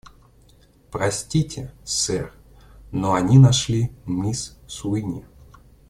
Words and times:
Простите, 0.89 1.71
сэр, 1.85 2.33
но 2.91 3.13
они 3.13 3.37
нашли 3.37 3.91
мисс 4.07 4.57
Суини. 4.65 5.23